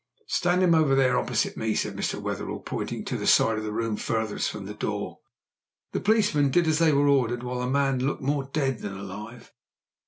[0.29, 2.19] "Stand him over there opposite me," said Mr.
[2.19, 5.19] Wetherell, pointing to the side of the room furthest from the door.
[5.91, 9.51] The policemen did as they were ordered, while the man looked more dead than alive.